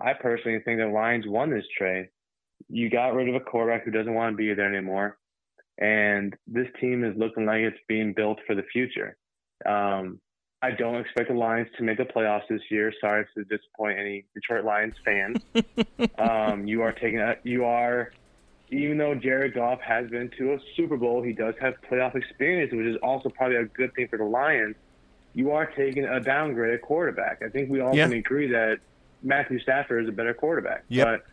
[0.00, 2.08] I personally think the Lions won this trade.
[2.68, 5.18] You got rid of a quarterback who doesn't want to be there anymore,
[5.78, 9.16] and this team is looking like it's being built for the future.
[9.66, 10.20] Um,
[10.62, 12.90] I don't expect the Lions to make the playoffs this year.
[12.98, 15.36] Sorry to disappoint any Detroit Lions fans.
[16.18, 18.12] um, you are taking a, you are
[18.70, 22.72] even though Jared Goff has been to a Super Bowl, he does have playoff experience,
[22.72, 24.74] which is also probably a good thing for the Lions.
[25.34, 27.42] You are taking a downgrade at quarterback.
[27.44, 28.06] I think we all yeah.
[28.06, 28.78] can agree that
[29.22, 30.84] Matthew Stafford is a better quarterback.
[30.88, 31.06] Yep.
[31.06, 31.26] But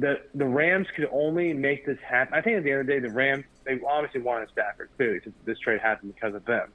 [0.00, 2.34] the the Rams could only make this happen.
[2.34, 5.20] I think at the end of the day, the Rams they obviously wanted Stafford clearly.
[5.44, 6.70] This trade happened because of them,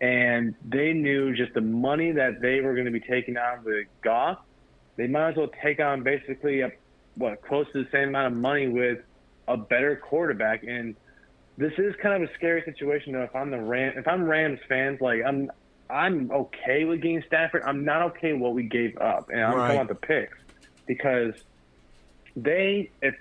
[0.00, 3.86] and they knew just the money that they were going to be taking on with
[4.02, 4.38] Goff,
[4.96, 6.70] they might as well take on basically a,
[7.16, 8.98] what close to the same amount of money with
[9.48, 10.62] a better quarterback.
[10.62, 10.94] And
[11.56, 13.22] this is kind of a scary situation though.
[13.22, 15.50] If I'm the Ram, if I'm Rams fans, like I'm,
[15.90, 17.62] I'm okay with getting Stafford.
[17.66, 19.66] I'm not okay with what we gave up, and I'm Right.
[19.66, 20.38] talking about the picks
[20.86, 21.34] because
[22.36, 23.14] they if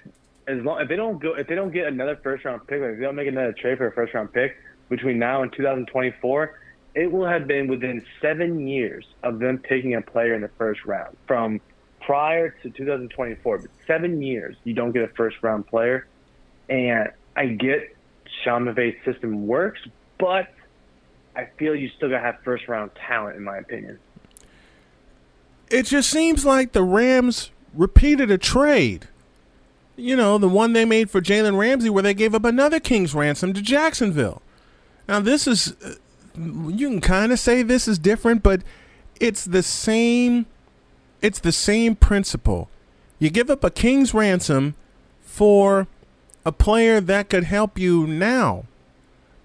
[0.48, 2.92] as long if they don't go if they don't get another first round pick, like
[2.92, 4.54] if they don't make another trade for a first round pick
[4.90, 6.52] between now and 2024,
[6.96, 10.82] it will have been within seven years of them picking a player in the first
[10.86, 11.60] round from
[12.02, 13.60] prior to 2024.
[13.60, 16.06] But seven years you don't get a first round player,
[16.70, 17.82] and I get
[18.46, 19.80] McVay's system works,
[20.18, 20.54] but
[21.36, 24.00] I feel you still gotta have first round talent in my opinion.
[25.70, 29.08] It just seems like the Rams repeated a trade.
[29.96, 33.14] You know, the one they made for Jalen Ramsey, where they gave up another king's
[33.14, 34.42] ransom to Jacksonville.
[35.08, 35.96] Now, this is, uh,
[36.36, 38.62] you can kind of say this is different, but
[39.20, 40.46] it's the same.
[41.22, 42.70] It's the same principle.
[43.20, 44.76] You give up a king's ransom
[45.22, 45.88] for
[46.46, 48.66] a player that could help you now,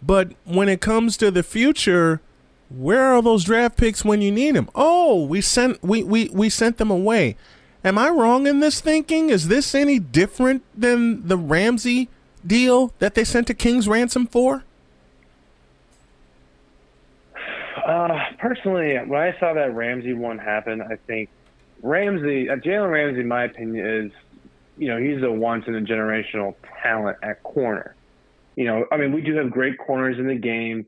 [0.02, 2.20] but when it comes to the future,
[2.68, 4.68] where are those draft picks when you need them?
[4.74, 7.36] Oh, we sent we, we, we sent them away.
[7.84, 9.30] Am I wrong in this thinking?
[9.30, 12.08] Is this any different than the Ramsey
[12.44, 14.64] deal that they sent to King's ransom for?
[17.86, 21.28] Uh, personally, when I saw that Ramsey one happen, I think
[21.82, 24.12] Ramsey, uh, Jalen Ramsey, in my opinion, is,
[24.76, 27.96] you know, he's a once in a generational talent at corner.
[28.56, 30.86] You know, I mean, we do have great corners in the game.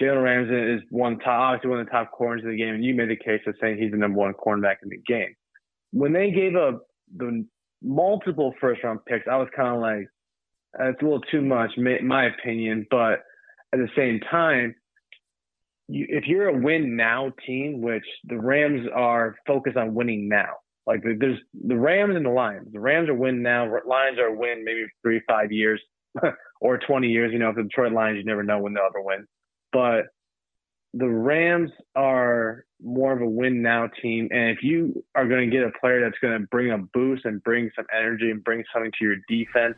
[0.00, 2.84] Jalen Ramsey is one top, obviously one of the top corners in the game, and
[2.84, 5.34] you made the case of saying he's the number one cornerback in the game.
[5.92, 7.44] When they gave up the
[7.82, 10.08] multiple first round picks, I was kind of like,
[10.78, 12.86] that's a little too much, my opinion.
[12.90, 13.24] But
[13.72, 14.74] at the same time,
[15.88, 20.54] you, if you're a win now team, which the Rams are focused on winning now,
[20.86, 22.72] like there's the Rams and the Lions.
[22.72, 23.66] The Rams are win now.
[23.86, 25.80] Lions are win maybe three, five years
[26.60, 27.32] or 20 years.
[27.32, 29.26] You know, if the Detroit Lions, you never know when they'll ever win.
[29.72, 30.06] But
[30.94, 34.28] the Rams are more of a win now team.
[34.32, 37.24] And if you are going to get a player that's going to bring a boost
[37.24, 39.76] and bring some energy and bring something to your defense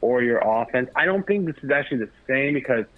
[0.00, 2.86] or your offense, I don't think this is actually the same because–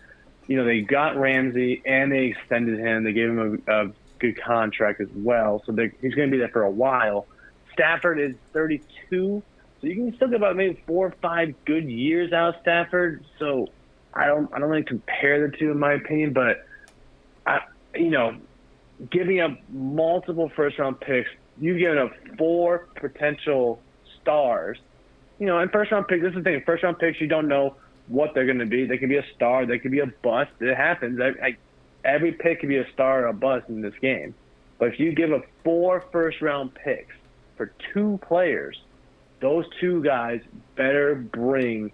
[0.49, 3.05] you know, they got Ramsey and they extended him.
[3.05, 5.63] They gave him a, a good contract as well.
[5.67, 7.27] So he's going to be there for a while.
[7.77, 9.43] Stafford is 32,
[9.81, 13.23] so you can still get about maybe four or five good years out of Stafford.
[13.39, 13.69] So
[14.15, 16.67] I don't, I don't really compare the two in my opinion, but
[17.47, 17.61] I,
[17.95, 18.37] you know,
[19.11, 21.29] giving up multiple first round picks,
[21.61, 23.81] you've given up four potential
[24.21, 24.79] stars.
[25.39, 27.47] You know, and first round picks, this is the thing, first round picks, you don't
[27.47, 27.77] know
[28.09, 28.87] what they're going to be.
[28.87, 29.67] They could be a star.
[29.67, 30.53] They could be a bust.
[30.61, 31.21] It happens.
[31.21, 31.57] I, I,
[32.07, 34.35] every pick could be a star or a bust in this game.
[34.79, 37.15] But if you give up four first round picks
[37.57, 38.81] for two players,
[39.41, 40.41] those two guys
[40.77, 41.93] better bring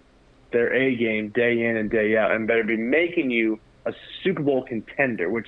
[0.51, 4.43] their A game day in and day out and better be making you a Super
[4.43, 5.47] Bowl contender, which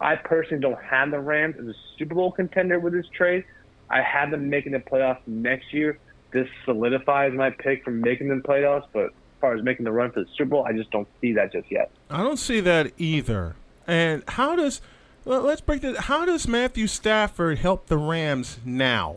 [0.00, 3.44] I personally don't have the Rams as a Super Bowl contender with this trade.
[3.88, 5.98] I have them making the playoffs next year.
[6.32, 10.10] This solidifies my pick for making the playoffs, but as far as making the run
[10.12, 11.90] for the Super Bowl, I just don't see that just yet.
[12.10, 13.56] I don't see that either.
[13.86, 14.80] And how does
[15.24, 15.96] let's break this.
[15.98, 19.16] How does Matthew Stafford help the Rams now?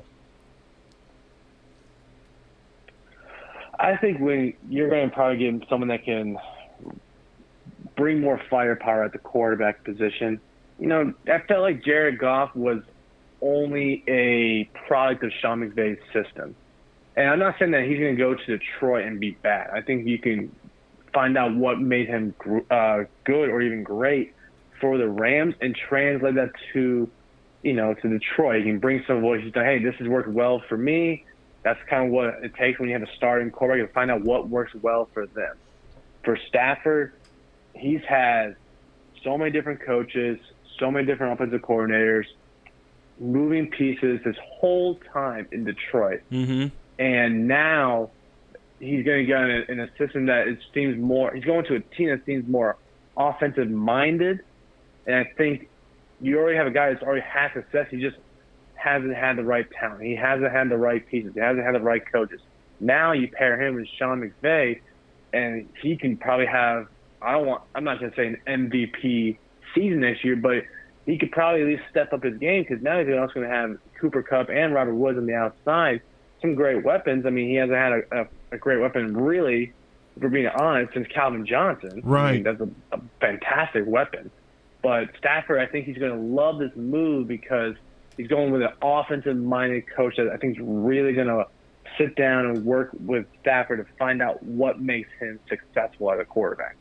[3.80, 6.38] I think when you're going to probably get someone that can
[7.96, 10.40] bring more firepower at the quarterback position.
[10.80, 12.82] You know, I felt like Jared Goff was
[13.42, 16.56] only a product of Sean McVay's system.
[17.16, 19.70] And I'm not saying that he's going to go to Detroit and be bad.
[19.72, 20.54] I think you can
[21.14, 22.36] find out what made him
[22.70, 24.34] uh, good or even great
[24.82, 27.10] for the Rams and translate that to,
[27.64, 28.66] you know, to Detroit.
[28.66, 29.64] You can bring some of he's done.
[29.64, 31.24] Hey, this has worked well for me.
[31.66, 34.22] That's kind of what it takes when you have a starting quarterback to find out
[34.22, 35.58] what works well for them.
[36.24, 37.12] For Stafford,
[37.74, 38.56] he's had
[39.22, 40.40] so many different coaches,
[40.80, 42.26] so many different offensive coordinators,
[43.20, 46.22] moving pieces this whole time in Detroit.
[46.32, 46.68] Mm-hmm
[46.98, 48.10] and now
[48.80, 51.34] he's going to go in a, in a system that it seems more.
[51.34, 52.78] He's going to a team that seems more
[53.18, 54.42] offensive minded,
[55.06, 55.70] and I think
[56.22, 57.88] you already have a guy that's already had success.
[57.92, 58.18] He just
[58.86, 60.04] hasn't had the right talent.
[60.04, 61.32] He hasn't had the right pieces.
[61.34, 62.40] He hasn't had the right coaches.
[62.80, 64.80] Now you pair him with Sean McVay,
[65.34, 66.88] and he can probably have.
[67.22, 67.64] I don't want.
[67.74, 69.38] I'm not going to say an MVP
[69.74, 70.64] season this year, but
[71.06, 73.56] he could probably at least step up his game because now he's also going to
[73.56, 76.02] have Cooper Kupp and Robert Woods on the outside
[76.42, 77.26] some great weapons.
[77.26, 79.74] I mean, he hasn't had a, a, a great weapon really,
[80.16, 82.02] if we're being honest, since Calvin Johnson.
[82.04, 82.30] Right.
[82.30, 84.30] I mean, that's a, a fantastic weapon.
[84.82, 87.76] But Stafford, I think he's going to love this move because
[88.18, 91.48] he's going with an offensive-minded coach that I think is really going to
[91.98, 96.26] sit down and work with Stafford to find out what makes him successful as a
[96.26, 96.78] quarterback.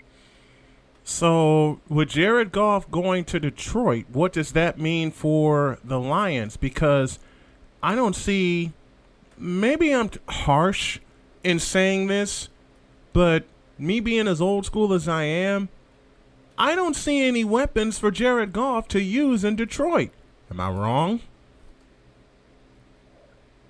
[1.07, 6.57] So, with Jared Goff going to Detroit, what does that mean for the Lions?
[6.57, 7.19] Because
[7.83, 8.73] I don't see.
[9.37, 11.01] Maybe I'm harsh
[11.43, 12.49] in saying this,
[13.13, 13.45] but
[13.79, 15.69] me being as old school as I am,
[16.57, 20.11] I don't see any weapons for Jared Goff to use in Detroit.
[20.51, 21.21] Am I wrong?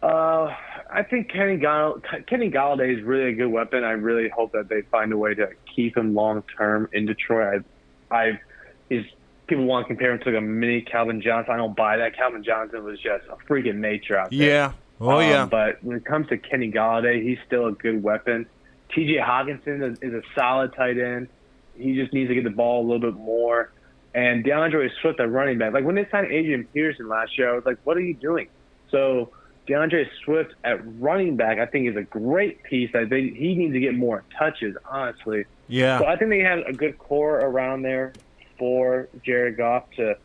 [0.03, 0.55] Uh,
[0.91, 3.85] I think Kenny Gall- Kenny Golladay is really a good weapon.
[3.85, 7.65] I really hope that they find a way to keep him long term in Detroit.
[8.11, 8.41] I, I,
[8.89, 9.05] he's
[9.47, 11.55] people want to compare him to like a mini Calvin Johnson.
[11.55, 12.17] I don't buy that.
[12.17, 14.39] Calvin Johnson was just a freaking nature out there.
[14.39, 14.73] Yeah.
[15.01, 15.47] Oh Um, yeah.
[15.47, 18.47] But when it comes to Kenny Golladay, he's still a good weapon.
[18.95, 19.17] T.J.
[19.19, 21.29] Hockenson is, is a solid tight end.
[21.77, 23.73] He just needs to get the ball a little bit more.
[24.15, 25.73] And DeAndre Swift at running back.
[25.73, 28.49] Like when they signed Adrian Peterson last year, I was like, what are you doing?
[28.91, 29.31] So
[29.69, 32.91] DeAndre Swift at running back, I think is a great piece.
[32.95, 35.47] I think he needs to get more touches, honestly.
[35.67, 35.99] yeah.
[35.99, 38.13] So I think they have a good core around there
[38.57, 40.17] for Jared Goff to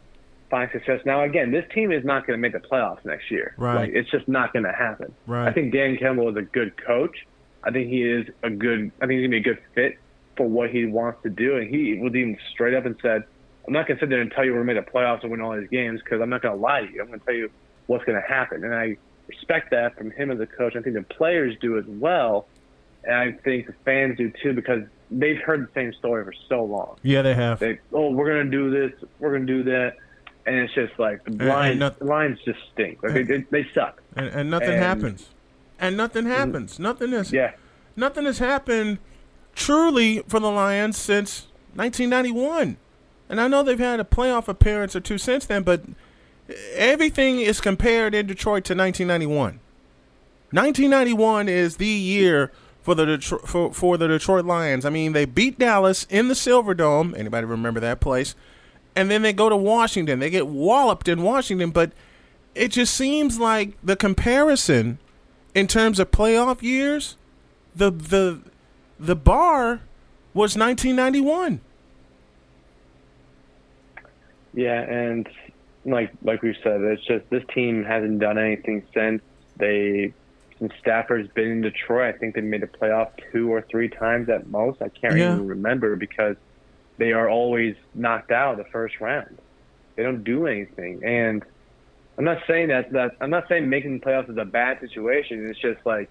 [0.51, 1.01] find success.
[1.05, 3.55] Now, again, this team is not going to make the playoffs next year.
[3.57, 3.75] Right.
[3.75, 5.15] Like, it's just not going to happen.
[5.25, 5.47] Right.
[5.47, 7.25] I think Dan Campbell is a good coach.
[7.63, 8.91] I think he is a good.
[9.01, 9.97] I think he's going to be a good fit
[10.37, 11.57] for what he wants to do.
[11.57, 13.23] And he was even straight up and said,
[13.70, 15.22] "I'm not going to sit there and tell you we're going to make the playoffs
[15.22, 17.01] and win all these games because I'm not going to lie to you.
[17.01, 17.49] I'm going to tell you
[17.88, 18.97] what's going to happen." And I
[19.28, 20.76] respect that from him as a coach.
[20.76, 22.47] I think the players do as well,
[23.03, 26.63] and I think the fans do too because they've heard the same story for so
[26.63, 26.97] long.
[27.03, 27.59] yeah, they have.
[27.59, 29.97] They, oh, we're gonna do this, we're gonna do that,
[30.45, 31.97] and it's just like the and Lions.
[31.99, 33.01] the Lions just stink.
[33.03, 34.01] Like they, they, they suck.
[34.15, 35.30] and, and nothing and- happens.
[35.82, 36.34] And nothing mm-hmm.
[36.34, 36.78] happens.
[36.78, 37.32] Nothing is.
[37.32, 37.53] Yeah,
[37.99, 38.99] Nothing has happened
[39.55, 42.78] truly for the Lions since 1991.
[43.30, 45.84] And I know they've had a playoff appearance or two since then, but
[46.73, 49.59] everything is compared in Detroit to 1991.
[50.51, 52.51] 1991 is the year
[52.82, 54.84] for the Detro- for, for the Detroit Lions.
[54.84, 57.15] I mean, they beat Dallas in the Silverdome.
[57.15, 58.34] Anybody remember that place?
[58.95, 60.19] And then they go to Washington.
[60.19, 61.91] They get walloped in Washington, but
[62.55, 64.97] it just seems like the comparison
[65.53, 67.15] in terms of playoff years,
[67.75, 68.41] the the
[68.99, 69.82] the bar
[70.34, 71.61] was 1991.
[74.54, 75.28] Yeah, and
[75.86, 79.22] like like we've said, it's just this team hasn't done anything since
[79.58, 80.14] they
[80.58, 82.16] since Stafford's been in Detroit.
[82.16, 84.82] I think they made the playoff two or three times at most.
[84.82, 85.34] I can't Yeah.
[85.36, 86.36] even remember because
[86.97, 89.39] they are always knocked out the first round.
[89.95, 91.43] They don't do anything, and
[92.18, 95.47] I'm not saying that that I'm not saying making the playoffs is a bad situation.
[95.50, 96.10] It's just like,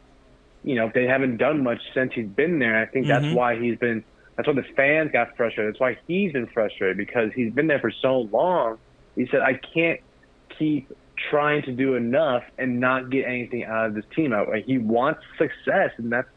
[0.65, 2.77] you know, if they haven't done much since he's been there.
[2.81, 3.09] I think Mhm.
[3.09, 4.03] that's why he's been.
[4.39, 5.75] That's why the fans got frustrated.
[5.75, 8.79] That's why he's been frustrated because he's been there for so long.
[9.17, 10.01] He said, "I can't
[10.57, 10.89] keep
[11.29, 14.79] trying to do enough and not get anything out of this team." I- Like, he
[14.79, 16.29] wants success, and that's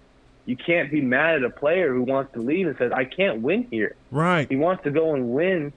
[0.47, 3.41] you can't be mad at a player who wants to leave and says, "I can't
[3.41, 4.49] win here." Right.
[4.49, 5.71] He wants to go and win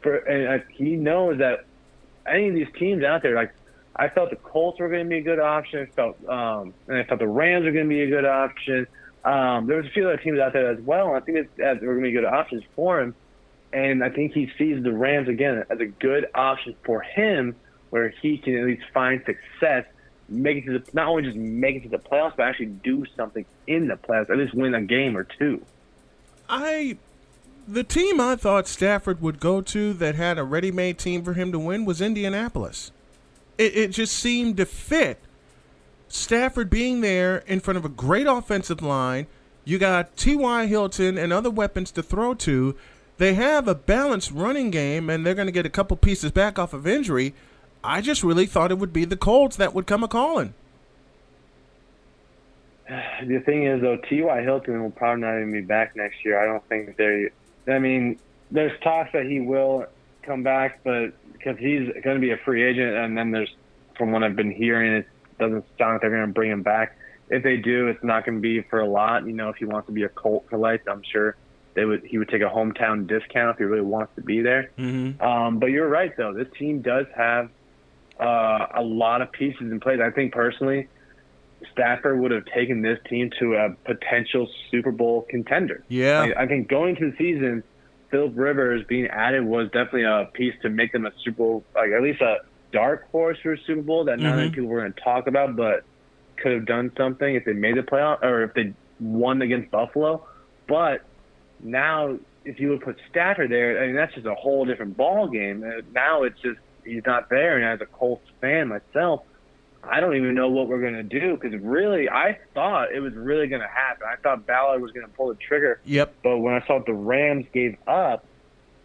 [0.00, 1.64] for, and uh, he knows that
[2.26, 3.52] any of these teams out there, like
[3.94, 5.80] I felt the Colts were going to be a good option.
[5.80, 8.88] I felt, um, and I felt the Rams were going to be a good option.
[9.28, 11.14] Um, there was a few other teams out there as well.
[11.14, 13.14] I think that that were going to be good options for him.
[13.74, 17.54] And I think he sees the Rams again as a good option for him,
[17.90, 19.84] where he can at least find success,
[20.30, 23.04] make it to the not only just make it to the playoffs, but actually do
[23.16, 25.62] something in the playoffs, at least win a game or two.
[26.48, 26.96] I
[27.66, 31.52] the team I thought Stafford would go to that had a ready-made team for him
[31.52, 32.92] to win was Indianapolis.
[33.58, 35.20] It, it just seemed to fit.
[36.08, 39.26] Stafford being there in front of a great offensive line,
[39.64, 40.66] you got T.Y.
[40.66, 42.74] Hilton and other weapons to throw to.
[43.18, 46.58] They have a balanced running game, and they're going to get a couple pieces back
[46.58, 47.34] off of injury.
[47.84, 50.54] I just really thought it would be the Colts that would come a calling.
[53.26, 54.42] The thing is, though, T.Y.
[54.42, 56.40] Hilton will probably not even be back next year.
[56.40, 57.30] I don't think they.
[57.66, 58.18] I mean,
[58.52, 59.86] there's talks that he will
[60.22, 63.52] come back, but because he's going to be a free agent, and then there's,
[63.96, 65.06] from what I've been hearing, it
[65.38, 66.96] doesn't sound like they're going to bring him back.
[67.30, 69.26] If they do, it's not going to be for a lot.
[69.26, 71.36] You know, if he wants to be a Colt for life, I'm sure
[71.74, 72.04] they would.
[72.04, 74.70] He would take a hometown discount if he really wants to be there.
[74.78, 75.20] Mm-hmm.
[75.22, 76.32] Um, but you're right, though.
[76.32, 77.50] This team does have
[78.18, 80.00] uh, a lot of pieces in place.
[80.02, 80.88] I think personally,
[81.72, 85.84] Stafford would have taken this team to a potential Super Bowl contender.
[85.88, 86.32] Yeah.
[86.36, 87.62] I, I think going to the season,
[88.10, 91.90] Philip Rivers being added was definitely a piece to make them a Super Bowl, like
[91.90, 92.38] at least a
[92.72, 94.54] dark horse for a Super Bowl that not many Mhm.
[94.54, 95.84] people were going to talk about, but
[96.36, 100.24] could have done something if they made the playoff or if they won against Buffalo.
[100.66, 101.02] But
[101.60, 105.26] Now, if you would put Stafford there, I mean, that's just a whole different ball
[105.26, 105.64] game.
[105.64, 109.22] Uh, Now it's just he's not there, and as a Colts fan myself,
[109.82, 113.48] I don't even know what we're gonna do because really, I thought it was really
[113.48, 114.06] gonna happen.
[114.08, 115.80] I thought Ballard was gonna pull the trigger.
[115.84, 116.14] Yep.
[116.22, 118.24] But when I saw the Rams gave up,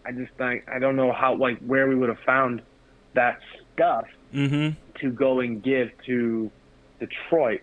[0.04, 2.64] I just think I don't know how like where we would have found
[3.14, 3.40] that
[3.74, 4.80] stuff Mm-hmm.
[5.00, 6.50] to go and give to
[7.00, 7.62] Detroit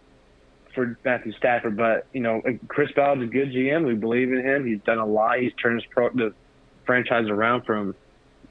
[0.75, 1.77] for Matthew Stafford.
[1.77, 3.85] But you know, Chris Ballard's a good GM.
[3.87, 4.65] We believe in him.
[4.67, 5.41] He's done a lot.
[5.41, 6.33] He's turned his pro, the
[6.87, 7.95] franchise around from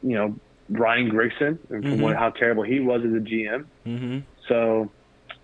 [0.03, 0.36] you know
[0.70, 2.01] Ryan Grigson and from Mhm.
[2.01, 3.66] what, how terrible he was as a GM.
[3.86, 4.20] Mm-hmm.
[4.47, 4.91] So.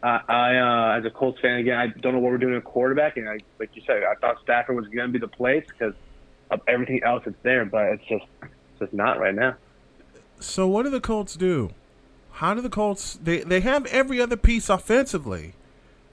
[0.03, 0.57] I, I
[0.95, 3.27] uh, as a Colts fan, again, I don't know what we're doing at quarterback, and
[3.27, 5.95] I, like you said, I thought Stafford was going to be the place because
[6.51, 9.55] of everything else that's there, but it's just, it's just not right now.
[10.39, 11.71] So what do the Colts do?
[12.35, 13.17] How do the Colts?
[13.23, 15.53] They they have every other piece offensively.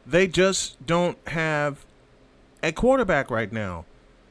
[0.07, 1.85] They just don't have
[2.63, 3.87] a quarterback right now.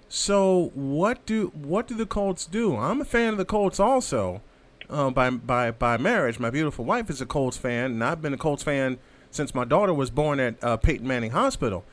[0.07, 2.77] So what do what do the Colts do?
[2.77, 4.41] I'm a fan of the Colts also,
[4.89, 6.39] uh, by by by marriage.
[6.39, 8.97] My beautiful wife is a Colts fan, and I've been a Colts fan
[9.29, 11.83] since my daughter was born at uh, Peyton Manning Hospital.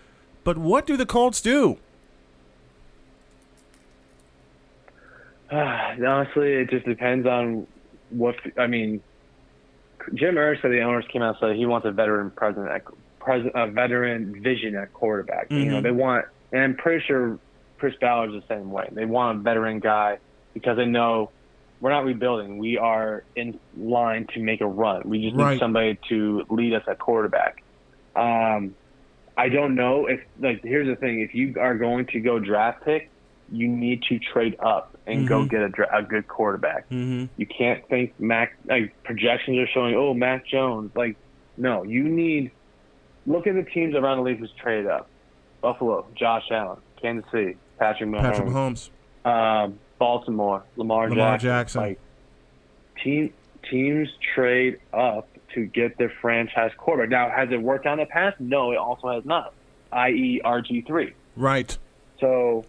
[0.45, 1.79] But what do the Colts do?
[5.51, 7.67] Honestly, it just depends on
[8.11, 8.37] what.
[8.57, 9.03] I mean,
[10.15, 12.83] Jim Irsay, the owners came out and said he wants a veteran president, at,
[13.21, 15.51] president, a veteran vision at quarterback.
[15.51, 15.83] You know, Mhm.
[15.83, 17.39] they want, and I'm pretty sure
[17.79, 18.89] Chris Ballard's the same way.
[18.93, 20.19] They want a veteran guy
[20.55, 21.31] because they know
[21.81, 22.59] we're not rebuilding.
[22.59, 25.03] We are in line to make a run.
[25.05, 25.53] We just Right.
[25.53, 27.63] need somebody to lead us at quarterback.
[28.17, 28.75] Um,
[29.37, 32.85] I don't know if like here's the thing: if you are going to go draft
[32.85, 33.11] pick,
[33.53, 35.51] you need to trade up and go Mhm.
[35.51, 36.89] get a, a good quarterback.
[36.91, 37.27] Mm-hmm.
[37.37, 39.95] You can't think Mac like projections are showing.
[39.97, 40.91] Oh, Mac Jones.
[40.95, 41.17] Like,
[41.57, 42.51] no, you need
[43.27, 45.09] look at the teams around the league who's traded up:
[45.61, 48.91] Buffalo, Josh Allen, Kansas City, Patrick Mahomes, Patrick Mahomes,
[49.65, 51.49] um, Baltimore, Lamar, Lamar Jackson.
[51.49, 51.81] Jackson.
[51.83, 52.01] Like,
[53.03, 53.33] team
[53.71, 57.11] teams trade up to get their franchise quarterback.
[57.11, 58.39] Now, has it worked out in the past?
[58.41, 59.53] No, it also has not.
[59.91, 61.15] I.e., RG three.
[61.37, 61.77] right?
[62.21, 62.65] So,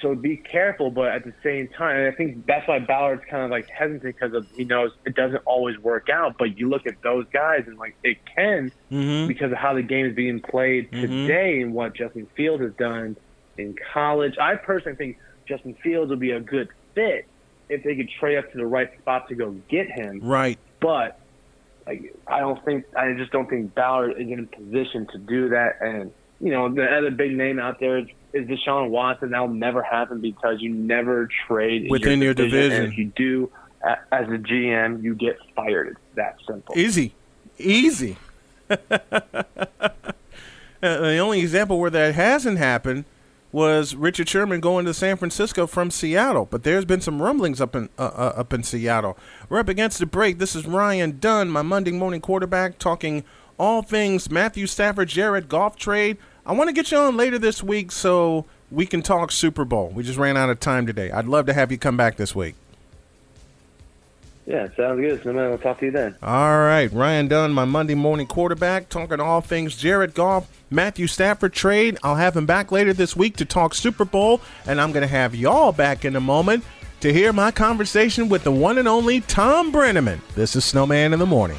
[0.00, 3.44] so be careful, but at the same time, and I think that's why Ballard's kind
[3.44, 6.36] of like hesitant because of he knows it doesn't always work out.
[6.38, 9.28] But you look at those guys and like it can Mm-hmm.
[9.28, 11.00] because of how the game is being played Mhm.
[11.02, 13.16] today and what Justin Fields has done
[13.58, 14.36] in college.
[14.40, 17.26] I personally think Justin Fields would be a good fit
[17.68, 20.20] if they could trade up to the right spot to go get him.
[20.22, 20.58] Right.
[20.80, 21.18] But
[21.86, 25.48] like, I don't think I just don't think Ballard is in a position to do
[25.50, 25.76] that.
[25.80, 29.30] And you know, the other big name out there is, is Deshaun Watson.
[29.30, 32.84] That'll never happen because you never trade Within your division.
[32.84, 33.50] And if you do,
[33.82, 35.88] as a GM, you get fired.
[35.88, 36.76] It's that simple.
[36.78, 37.14] Easy.
[37.58, 38.16] Easy.
[40.82, 43.04] Uh, the only example where that hasn't happened
[43.52, 46.46] was Richard Sherman going to San Francisco from Seattle.
[46.50, 49.18] But there's been some rumblings up in uh, uh, up in Seattle.
[49.48, 50.38] We're up against the break.
[50.38, 53.24] This is Ryan Dunn, my Monday morning quarterback, talking
[53.58, 56.16] all things Matthew Stafford, Jared Goff trade.
[56.50, 59.92] I want to get you on later this week so we can talk Super Bowl.
[59.94, 61.12] We just ran out of time today.
[61.12, 62.56] I'd love to have you come back this week.
[64.46, 65.22] Yeah, sounds good.
[65.22, 66.16] So, man, I'll talk to you then.
[66.20, 71.52] All right, Ryan Dunn, my Monday morning quarterback, talking all things Jared Goff, Matthew Stafford
[71.52, 71.98] trade.
[72.02, 75.06] I'll have him back later this week to talk Super Bowl, and I'm going to
[75.06, 76.64] have y'all back in a moment
[76.98, 80.18] to hear my conversation with the one and only Thom Brennaman.
[80.34, 81.58] This is Snowman in the Morning.